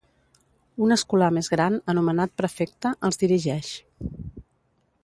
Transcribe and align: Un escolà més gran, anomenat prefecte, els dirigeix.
Un 0.85 0.95
escolà 0.95 1.27
més 1.35 1.49
gran, 1.55 1.77
anomenat 1.95 2.35
prefecte, 2.43 2.95
els 3.11 3.23
dirigeix. 3.27 3.71